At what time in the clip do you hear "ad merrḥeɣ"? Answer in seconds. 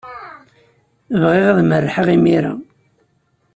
1.51-2.07